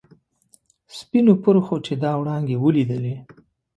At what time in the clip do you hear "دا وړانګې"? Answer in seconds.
2.03-2.57